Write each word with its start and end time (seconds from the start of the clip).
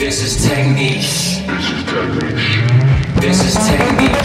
This 0.00 0.22
is 0.22 0.48
technique. 0.48 1.02
This 3.20 3.44
is 3.44 3.54
technique. 3.68 4.16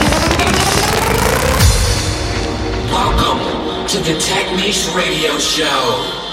Welcome 2.89 3.85
to 3.89 3.97
the 3.97 4.17
Technique 4.17 4.95
Radio 4.95 5.37
Show. 5.37 6.23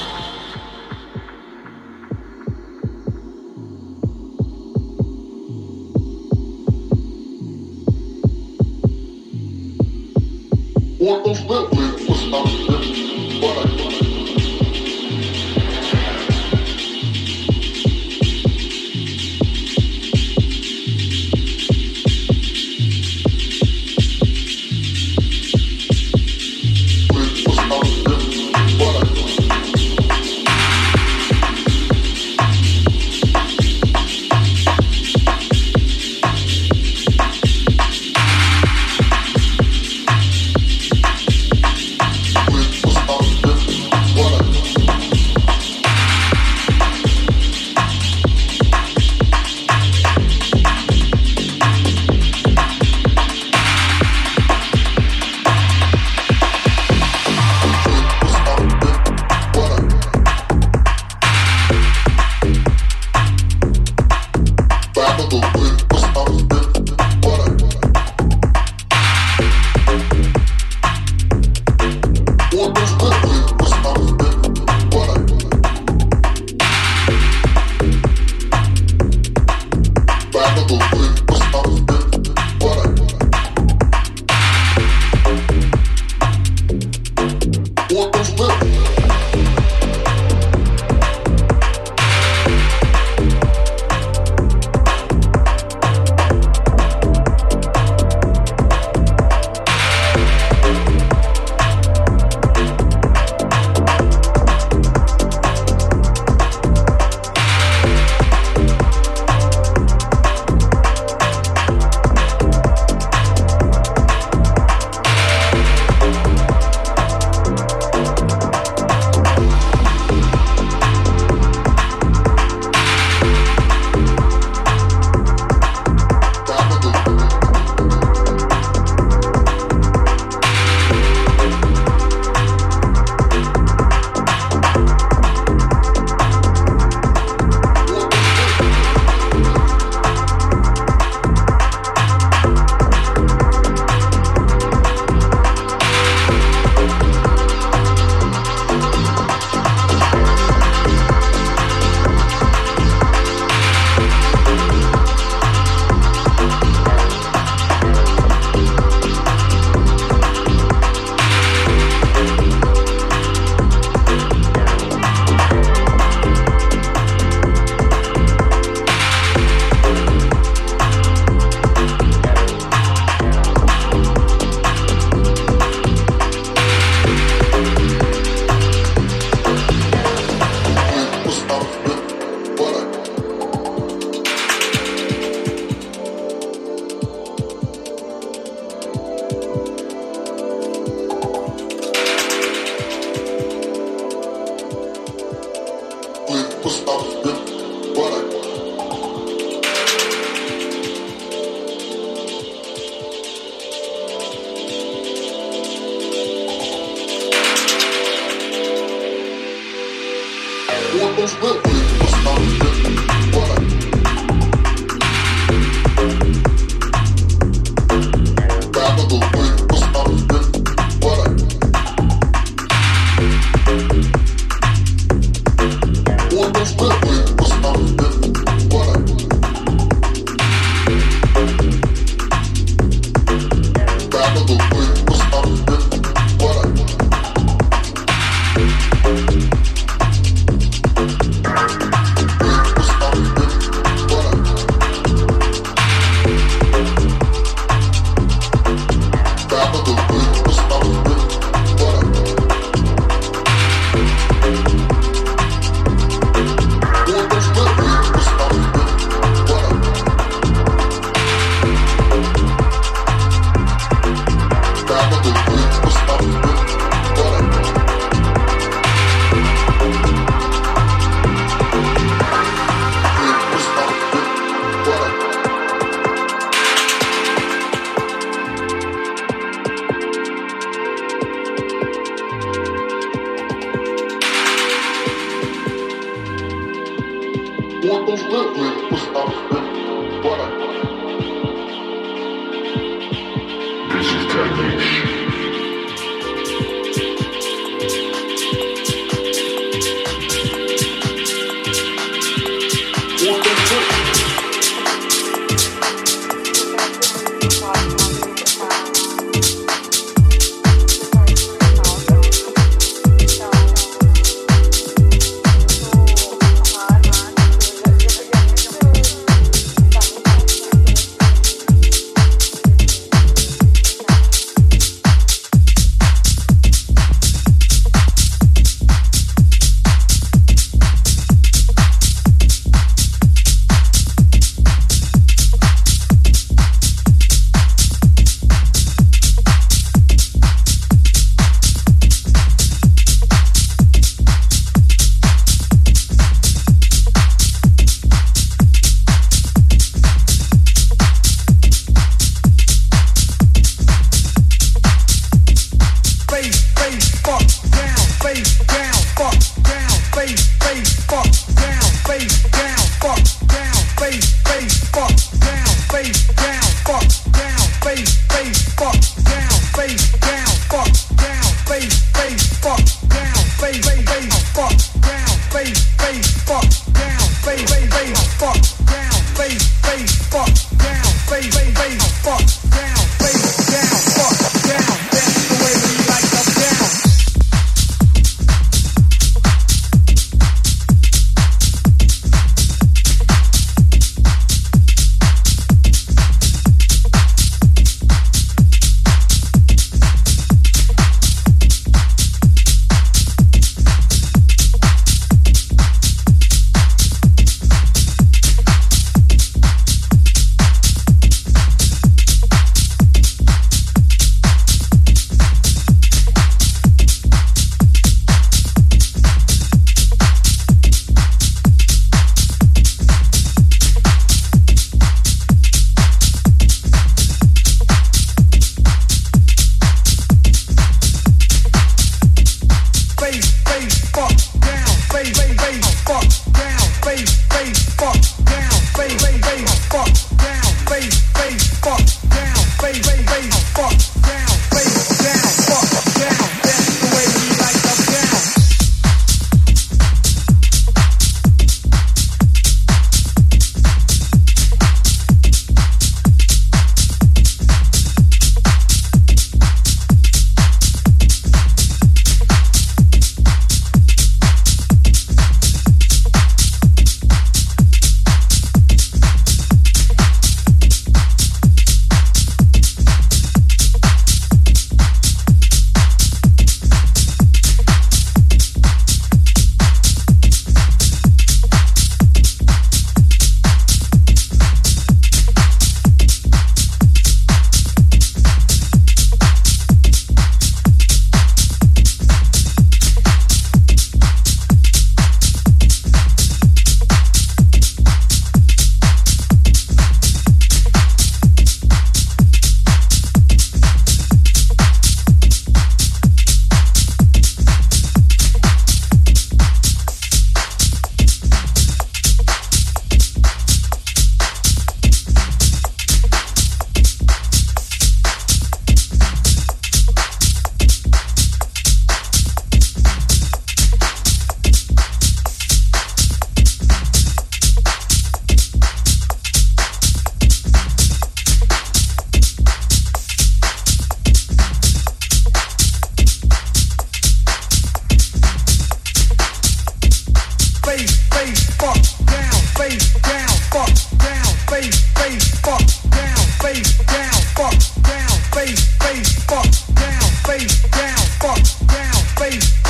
What 10.98 11.26
was 11.26 11.44
that 11.48 11.81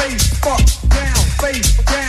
face, 0.02 0.28
fuck 0.40 0.58
down, 0.88 1.14
face 1.38 1.76
down. 1.84 2.01